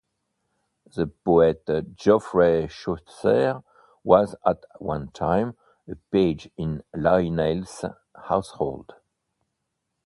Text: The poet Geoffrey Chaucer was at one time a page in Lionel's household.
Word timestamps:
The 0.95 1.05
poet 1.23 1.67
Geoffrey 1.95 2.67
Chaucer 2.71 3.61
was 4.03 4.35
at 4.43 4.63
one 4.79 5.11
time 5.11 5.55
a 5.87 5.93
page 6.11 6.49
in 6.57 6.81
Lionel's 6.95 7.85
household. 8.15 8.95